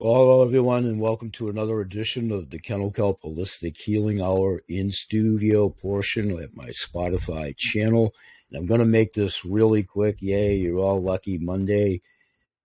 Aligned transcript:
Hello, 0.00 0.44
everyone, 0.44 0.84
and 0.84 1.00
welcome 1.00 1.32
to 1.32 1.48
another 1.48 1.80
edition 1.80 2.30
of 2.30 2.50
the 2.50 2.60
Kennel 2.60 2.92
Kelp 2.92 3.20
Holistic 3.20 3.76
Healing 3.76 4.22
Hour 4.22 4.62
in 4.68 4.92
studio 4.92 5.70
portion 5.70 6.40
at 6.40 6.54
my 6.54 6.68
Spotify 6.68 7.52
channel. 7.56 8.14
And 8.48 8.60
I'm 8.60 8.66
going 8.66 8.78
to 8.78 8.86
make 8.86 9.14
this 9.14 9.44
really 9.44 9.82
quick. 9.82 10.18
Yay, 10.20 10.54
you're 10.54 10.78
all 10.78 11.02
lucky 11.02 11.36
Monday. 11.38 12.00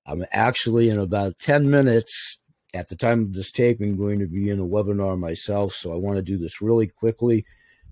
I'm 0.06 0.24
actually 0.32 0.90
in 0.90 1.00
about 1.00 1.40
10 1.40 1.72
minutes 1.72 2.38
at 2.72 2.90
the 2.90 2.96
time 2.96 3.22
of 3.22 3.34
this 3.34 3.52
taping 3.52 3.98
going 3.98 4.20
to 4.20 4.28
be 4.28 4.52
in 4.52 4.60
a 4.60 4.64
webinar 4.64 5.18
myself, 5.18 5.74
so 5.74 5.92
I 5.92 5.96
want 5.96 6.18
to 6.18 6.22
do 6.22 6.38
this 6.38 6.62
really 6.62 6.86
quickly. 6.86 7.48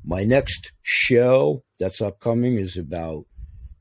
My 0.05 0.23
next 0.23 0.71
show 0.83 1.63
that's 1.79 1.99
upcoming 1.99 2.59
is 2.59 2.77
about 2.77 3.25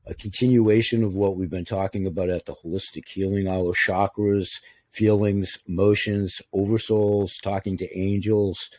a 0.07 0.15
continuation 0.15 1.03
of 1.03 1.13
what 1.13 1.35
we've 1.37 1.51
been 1.51 1.65
talking 1.65 2.07
about 2.07 2.29
at 2.29 2.47
the 2.47 2.55
Holistic 2.55 3.07
Healing 3.07 3.47
Hour 3.47 3.73
chakras 3.73 4.49
feelings, 4.91 5.57
emotions, 5.67 6.41
oversouls, 6.53 7.41
talking 7.41 7.77
to 7.77 7.97
angels, 7.97 8.69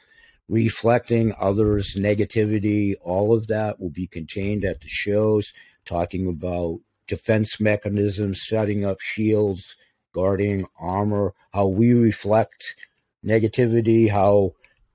reflecting 0.48 1.34
others' 1.40 1.94
negativity. 1.94 2.94
All 3.02 3.34
of 3.34 3.46
that 3.48 3.80
will 3.80 3.90
be 3.90 4.06
contained 4.06 4.64
at 4.64 4.80
the 4.80 4.88
shows, 4.88 5.52
talking 5.84 6.26
about 6.26 6.80
defense 7.06 7.60
mechanisms, 7.60 8.46
setting 8.46 8.84
up 8.84 9.00
shields, 9.00 9.74
guarding 10.12 10.66
armor, 10.78 11.34
how 11.52 11.66
we 11.66 11.92
reflect 11.92 12.76
negativity, 13.24 14.10
how 14.10 14.52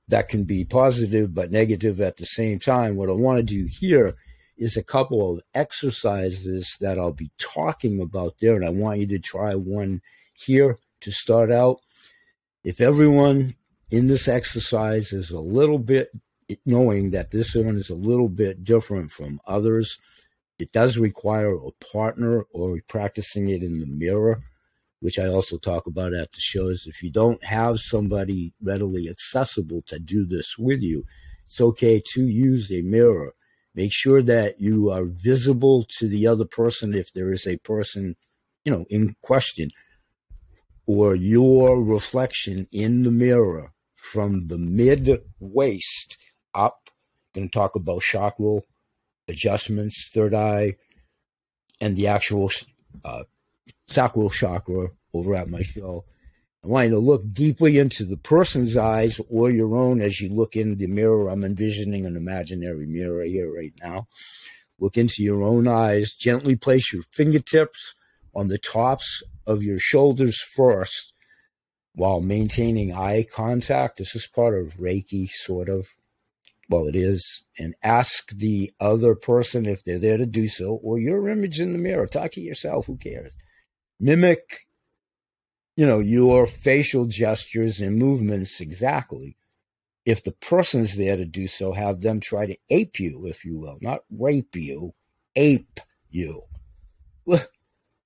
that 0.08 0.30
can 0.30 0.44
be 0.44 0.64
positive 0.64 1.34
but 1.34 1.52
negative 1.52 2.00
at 2.00 2.18
the 2.18 2.26
same 2.26 2.60
time. 2.60 2.96
What 2.96 3.10
I 3.10 3.14
want 3.14 3.38
to 3.38 3.44
do 3.44 3.66
here 3.66 4.16
is 4.58 4.78
a 4.78 4.84
couple 4.84 5.34
of 5.34 5.42
exercises 5.54 6.78
that 6.80 6.98
I'll 6.98 7.12
be 7.12 7.32
talking 7.38 8.02
about 8.02 8.36
there, 8.40 8.56
and 8.56 8.66
I 8.66 8.70
want 8.70 9.00
you 9.00 9.08
to 9.08 9.20
try 9.20 9.54
one 9.54 10.02
here 10.34 10.78
to 11.02 11.12
start 11.12 11.52
out. 11.52 11.80
If 12.64 12.82
everyone 12.82 13.56
in 13.92 14.08
this 14.08 14.28
exercise 14.28 15.14
is 15.14 15.32
a 15.32 15.40
little 15.40 15.80
bit 15.80 16.12
knowing 16.66 17.12
that 17.12 17.32
this 17.32 17.54
one 17.56 17.76
is 17.76 17.90
a 17.90 17.96
little 17.96 18.30
bit 18.30 18.64
different 18.64 19.12
from 19.12 19.40
others, 19.46 19.98
it 20.60 20.72
does 20.72 20.98
require 20.98 21.54
a 21.54 21.72
partner 21.92 22.44
or 22.54 22.80
practicing 22.88 23.50
it 23.50 23.62
in 23.62 23.80
the 23.80 23.86
mirror, 23.86 24.42
which 25.00 25.20
I 25.20 25.28
also 25.28 25.58
talk 25.58 25.86
about 25.86 26.14
at 26.14 26.32
the 26.32 26.40
shows. 26.40 26.86
If 26.88 27.04
you 27.04 27.12
don't 27.12 27.44
have 27.44 27.80
somebody 27.80 28.54
readily 28.62 29.10
accessible 29.10 29.84
to 29.88 30.00
do 30.00 30.26
this 30.26 30.58
with 30.58 30.82
you, 30.82 31.06
it's 31.46 31.62
okay 31.62 32.02
to 32.14 32.28
use 32.28 32.72
a 32.72 32.82
mirror. 32.82 33.34
Make 33.76 33.94
sure 33.94 34.24
that 34.24 34.60
you 34.60 34.90
are 34.90 35.06
visible 35.06 35.86
to 36.00 36.08
the 36.08 36.26
other 36.26 36.46
person 36.46 36.96
if 36.96 37.14
there 37.14 37.32
is 37.32 37.46
a 37.46 37.58
person, 37.58 38.16
you 38.66 38.72
know, 38.72 38.86
in 38.90 39.16
question 39.22 39.70
or 40.88 41.14
your 41.14 41.84
reflection 41.84 42.68
in 42.72 43.04
the 43.04 43.12
mirror 43.12 43.72
from 43.96 44.48
the 44.48 44.58
mid 44.58 45.22
waist 45.40 46.18
up. 46.56 46.90
Going 47.36 47.50
to 47.50 47.54
talk 47.54 47.76
about 47.76 48.02
chakra 48.02 48.62
adjustments, 49.28 50.10
third 50.12 50.34
eye, 50.34 50.78
and 51.82 51.96
the 51.96 52.08
actual 52.08 52.50
uh, 53.04 53.24
sacral 53.88 54.30
chakra 54.30 54.88
over 55.14 55.36
at 55.36 55.50
my 55.50 55.62
show. 55.62 56.06
I 56.64 56.68
want 56.68 56.90
you 56.90 56.96
to 56.96 57.00
look 57.00 57.32
deeply 57.34 57.78
into 57.78 58.04
the 58.04 58.18
person's 58.18 58.76
eyes 58.76 59.22
or 59.30 59.52
your 59.52 59.76
own 59.76 60.02
as 60.02 60.20
you 60.20 60.30
look 60.30 60.56
in 60.56 60.78
the 60.78 60.88
mirror. 60.88 61.30
I'm 61.30 61.44
envisioning 61.44 62.06
an 62.06 62.16
imaginary 62.16 62.88
mirror 62.88 63.24
here 63.24 63.54
right 63.54 63.74
now. 63.82 64.08
Look 64.80 64.98
into 64.98 65.24
your 65.24 65.44
own 65.44 65.68
eyes. 65.68 66.14
Gently 66.14 66.56
place 66.56 66.92
your 66.92 67.04
fingertips 67.04 67.94
on 68.38 68.48
the 68.48 68.60
tops 68.60 69.24
of 69.48 69.64
your 69.64 69.80
shoulders 69.80 70.40
first 70.40 71.12
while 71.96 72.22
maintaining 72.22 72.94
eye 72.94 73.26
contact. 73.34 73.98
This 73.98 74.16
is 74.16 74.28
part 74.28 74.56
of 74.56 74.78
Reiki, 74.78 75.28
sort 75.28 75.70
of. 75.70 75.88
Well, 76.70 76.88
it 76.88 76.96
is. 76.96 77.44
And 77.58 77.74
ask 77.82 78.30
the 78.30 78.72
other 78.80 79.16
person 79.16 79.66
if 79.66 79.84
they're 79.84 79.98
there 79.98 80.18
to 80.18 80.28
do 80.28 80.48
so, 80.48 80.80
or 80.84 81.00
your 81.00 81.28
image 81.30 81.60
in 81.60 81.74
the 81.74 81.80
mirror. 81.80 82.06
Talk 82.06 82.32
to 82.34 82.42
yourself. 82.42 82.86
Who 82.86 82.98
cares? 82.98 83.36
Mimic, 84.00 84.68
you 85.76 85.88
know, 85.88 86.00
your 86.00 86.46
facial 86.46 87.06
gestures 87.06 87.82
and 87.82 87.96
movements 87.96 88.62
exactly. 88.62 89.36
If 90.06 90.24
the 90.24 90.34
person's 90.34 90.96
there 90.96 91.18
to 91.18 91.26
do 91.26 91.48
so, 91.48 91.74
have 91.74 92.02
them 92.02 92.20
try 92.20 92.46
to 92.46 92.58
ape 92.70 93.00
you, 93.00 93.26
if 93.26 93.44
you 93.44 93.58
will, 93.58 93.80
not 93.82 94.04
rape 94.12 94.56
you, 94.56 94.94
ape 95.36 95.80
you. 96.12 96.44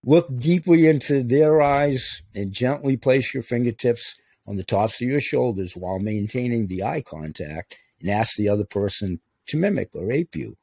Look 0.04 0.36
deeply 0.36 0.88
into 0.88 1.22
their 1.22 1.62
eyes 1.62 2.24
and 2.34 2.52
gently 2.52 2.98
place 2.98 3.34
your 3.34 3.44
fingertips 3.44 4.16
on 4.48 4.56
the 4.56 4.64
tops 4.64 5.00
of 5.00 5.08
your 5.08 5.22
shoulders 5.22 5.76
while 5.76 6.00
maintaining 6.00 6.68
the 6.68 6.84
eye 6.84 7.02
contact 7.02 7.78
and 8.00 8.10
ask 8.10 8.36
the 8.36 8.50
other 8.50 8.66
person 8.66 9.20
to 9.48 9.58
mimic 9.58 9.90
or 9.94 10.12
ape 10.12 10.36
you 10.36 10.58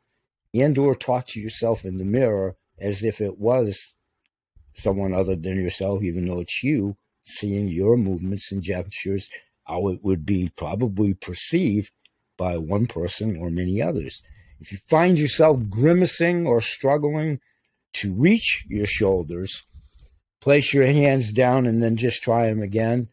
and 0.53 0.77
or 0.77 0.95
talk 0.95 1.27
to 1.29 1.41
yourself 1.41 1.85
in 1.85 1.99
the 1.99 2.05
mirror 2.05 2.57
as 2.81 3.05
if 3.05 3.21
it 3.21 3.39
was 3.39 3.95
someone 4.75 5.15
other 5.15 5.37
than 5.37 5.63
yourself 5.63 6.03
even 6.03 6.27
though 6.27 6.41
it's 6.41 6.65
you 6.65 6.97
seeing 7.23 7.69
your 7.69 7.97
movements 7.97 8.51
and 8.51 8.63
gestures 8.63 9.29
how 9.65 9.89
it 9.89 10.03
would 10.03 10.25
be 10.25 10.51
probably 10.57 11.15
perceived 11.15 11.93
by 12.37 12.57
one 12.57 12.87
person 12.87 13.37
or 13.37 13.51
many 13.51 13.83
others. 13.83 14.23
If 14.61 14.73
you 14.73 14.79
find 14.79 15.19
yourself 15.19 15.61
grimacing 15.69 16.47
or 16.47 16.61
struggling 16.61 17.41
to 17.99 18.13
reach 18.13 18.65
your 18.69 18.87
shoulders. 18.87 19.63
Place 20.41 20.73
your 20.73 20.87
hands 20.87 21.33
down 21.33 21.67
and 21.67 21.83
then 21.83 21.97
just 21.97 22.23
try 22.23 22.47
them 22.49 22.63
again. 22.63 23.09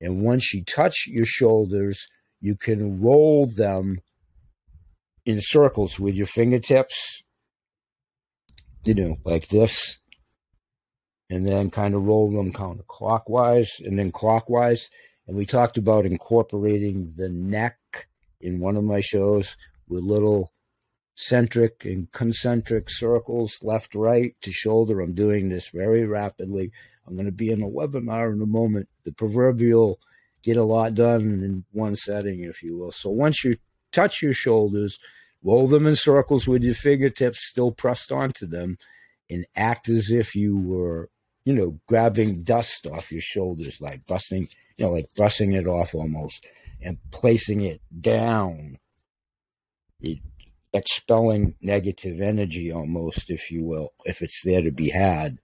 And 0.00 0.22
once 0.22 0.52
you 0.52 0.62
touch 0.64 1.06
your 1.06 1.24
shoulders, 1.24 2.06
you 2.40 2.54
can 2.54 3.00
roll 3.00 3.46
them 3.46 4.00
in 5.24 5.40
circles 5.40 5.98
with 5.98 6.14
your 6.14 6.26
fingertips, 6.26 7.22
you 8.84 8.94
know, 8.94 9.16
like 9.24 9.48
this. 9.48 9.98
And 11.28 11.48
then 11.48 11.70
kind 11.70 11.94
of 11.94 12.04
roll 12.04 12.30
them 12.30 12.52
counterclockwise 12.52 13.68
and 13.84 13.98
then 13.98 14.12
clockwise. 14.12 14.88
And 15.26 15.36
we 15.36 15.44
talked 15.44 15.76
about 15.76 16.06
incorporating 16.06 17.14
the 17.16 17.28
neck 17.28 17.76
in 18.40 18.60
one 18.60 18.76
of 18.76 18.84
my 18.84 19.00
shows 19.00 19.56
with 19.88 20.04
little 20.04 20.52
centric 21.16 21.84
and 21.84 22.12
concentric 22.12 22.90
circles, 22.90 23.58
left, 23.62 23.94
right 23.94 24.36
to 24.42 24.52
shoulder. 24.52 25.00
I'm 25.00 25.14
doing 25.14 25.48
this 25.48 25.70
very 25.70 26.04
rapidly. 26.04 26.70
I'm 27.06 27.14
going 27.14 27.26
to 27.26 27.32
be 27.32 27.50
in 27.50 27.62
a 27.62 27.68
webinar 27.68 28.32
in 28.32 28.40
a 28.42 28.46
moment. 28.46 28.88
The 29.04 29.12
proverbial 29.12 29.98
get 30.42 30.58
a 30.58 30.62
lot 30.62 30.94
done 30.94 31.22
in 31.42 31.64
one 31.72 31.96
setting, 31.96 32.44
if 32.44 32.62
you 32.62 32.76
will. 32.76 32.92
So 32.92 33.10
once 33.10 33.42
you 33.44 33.56
touch 33.92 34.22
your 34.22 34.34
shoulders, 34.34 34.98
roll 35.42 35.66
them 35.66 35.86
in 35.86 35.96
circles 35.96 36.46
with 36.46 36.62
your 36.62 36.74
fingertips 36.74 37.46
still 37.46 37.72
pressed 37.72 38.12
onto 38.12 38.46
them, 38.46 38.76
and 39.30 39.46
act 39.56 39.88
as 39.88 40.10
if 40.10 40.36
you 40.36 40.58
were, 40.58 41.08
you 41.44 41.54
know, 41.54 41.80
grabbing 41.86 42.42
dust 42.42 42.86
off 42.86 43.10
your 43.10 43.22
shoulders, 43.22 43.80
like 43.80 44.06
busting, 44.06 44.48
you 44.76 44.84
know, 44.84 44.92
like 44.92 45.08
brushing 45.16 45.52
it 45.52 45.66
off 45.66 45.94
almost, 45.94 46.44
and 46.82 46.98
placing 47.10 47.62
it 47.62 47.80
down. 48.00 48.76
It, 50.00 50.18
expelling 50.76 51.54
negative 51.60 52.20
energy 52.20 52.72
almost, 52.72 53.30
if 53.30 53.50
you 53.50 53.64
will, 53.64 53.92
if 54.04 54.22
it's 54.22 54.42
there 54.44 54.62
to 54.62 54.70
be 54.70 54.90
had. 54.90 55.38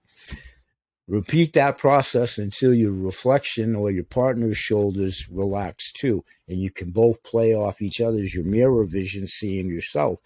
Repeat 1.09 1.53
that 1.55 1.79
process 1.79 2.39
until 2.39 2.73
your 2.73 2.93
reflection 2.93 3.75
or 3.75 3.91
your 3.91 4.05
partner's 4.05 4.57
shoulders 4.57 5.29
relax 5.31 5.93
too, 5.93 6.25
and 6.49 6.61
you 6.61 6.71
can 6.71 6.91
both 6.91 7.23
play 7.25 7.55
off 7.55 7.83
each 7.83 8.01
other's 8.01 8.35
your 8.35 8.45
mirror 8.45 8.85
vision, 8.85 9.27
seeing 9.27 9.69
yourself, 9.69 10.21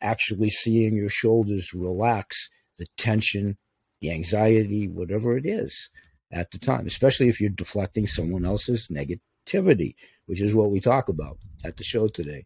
actually 0.00 0.50
seeing 0.50 0.96
your 0.96 1.08
shoulders 1.08 1.72
relax, 1.72 2.50
the 2.78 2.86
tension, 2.98 3.56
the 4.00 4.10
anxiety, 4.10 4.88
whatever 4.88 5.36
it 5.36 5.46
is 5.46 5.90
at 6.32 6.50
the 6.50 6.58
time, 6.58 6.86
especially 6.86 7.28
if 7.28 7.40
you're 7.40 7.50
deflecting 7.50 8.06
someone 8.06 8.44
else's 8.44 8.88
negativity, 8.88 9.94
which 10.26 10.40
is 10.40 10.54
what 10.54 10.70
we 10.70 10.80
talk 10.80 11.08
about 11.08 11.38
at 11.64 11.76
the 11.76 11.84
show 11.84 12.08
today. 12.08 12.44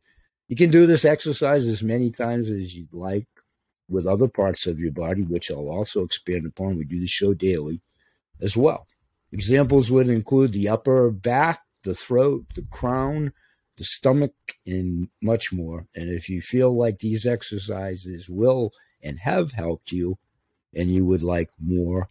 You 0.50 0.56
can 0.56 0.72
do 0.72 0.84
this 0.84 1.04
exercise 1.04 1.64
as 1.64 1.80
many 1.80 2.10
times 2.10 2.50
as 2.50 2.74
you'd 2.74 2.92
like 2.92 3.28
with 3.88 4.04
other 4.04 4.26
parts 4.26 4.66
of 4.66 4.80
your 4.80 4.90
body, 4.90 5.22
which 5.22 5.48
I'll 5.48 5.68
also 5.68 6.02
expand 6.02 6.44
upon. 6.44 6.76
We 6.76 6.84
do 6.84 6.98
the 6.98 7.06
show 7.06 7.34
daily 7.34 7.82
as 8.40 8.56
well. 8.56 8.88
Examples 9.30 9.92
would 9.92 10.08
include 10.08 10.52
the 10.52 10.68
upper 10.68 11.08
back, 11.12 11.60
the 11.84 11.94
throat, 11.94 12.46
the 12.56 12.66
crown, 12.68 13.32
the 13.76 13.84
stomach, 13.84 14.34
and 14.66 15.08
much 15.22 15.52
more. 15.52 15.86
And 15.94 16.10
if 16.10 16.28
you 16.28 16.40
feel 16.40 16.76
like 16.76 16.98
these 16.98 17.26
exercises 17.26 18.28
will 18.28 18.72
and 19.04 19.20
have 19.20 19.52
helped 19.52 19.92
you, 19.92 20.18
and 20.74 20.92
you 20.92 21.04
would 21.04 21.22
like 21.22 21.50
more, 21.60 22.08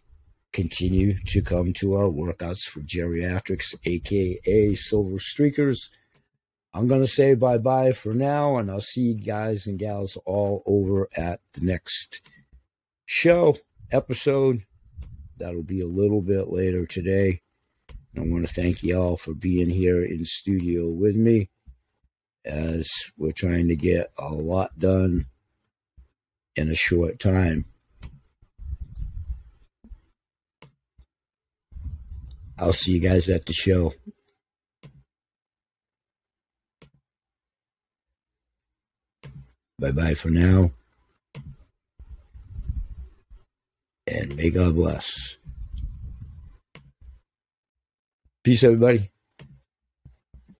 continue 0.53 1.17
to 1.25 1.41
come 1.41 1.73
to 1.73 1.95
our 1.95 2.07
workouts 2.07 2.63
for 2.63 2.79
geriatrics, 2.79 3.75
aka 3.83 4.75
Silver 4.75 5.17
Streakers 5.17 5.89
I'm 6.73 6.87
going 6.87 7.01
to 7.01 7.07
say 7.07 7.33
bye 7.33 7.57
bye 7.57 7.91
for 7.93 8.13
now, 8.13 8.57
and 8.57 8.69
I'll 8.69 8.81
see 8.81 9.01
you 9.01 9.13
guys 9.15 9.65
and 9.65 9.79
gals 9.79 10.17
all 10.25 10.61
over 10.65 11.09
at 11.15 11.41
the 11.53 11.61
next 11.61 12.21
show 13.05 13.57
episode. 13.91 14.63
That'll 15.37 15.63
be 15.63 15.81
a 15.81 15.87
little 15.87 16.21
bit 16.21 16.49
later 16.49 16.85
today. 16.85 17.41
I 18.17 18.21
want 18.21 18.47
to 18.47 18.53
thank 18.53 18.83
you 18.83 18.99
all 18.99 19.17
for 19.17 19.33
being 19.33 19.69
here 19.69 20.03
in 20.03 20.25
studio 20.25 20.89
with 20.89 21.15
me 21.15 21.49
as 22.45 22.89
we're 23.17 23.31
trying 23.31 23.67
to 23.69 23.75
get 23.75 24.11
a 24.17 24.29
lot 24.29 24.77
done 24.77 25.27
in 26.55 26.69
a 26.69 26.75
short 26.75 27.19
time. 27.19 27.65
I'll 32.57 32.73
see 32.73 32.91
you 32.91 32.99
guys 32.99 33.29
at 33.29 33.45
the 33.45 33.53
show. 33.53 33.93
Bye 39.79 39.91
bye 39.91 40.13
for 40.13 40.29
now. 40.29 40.71
And 44.05 44.35
may 44.35 44.49
God 44.49 44.75
bless. 44.75 45.37
Peace, 48.43 48.63
everybody. 48.63 49.09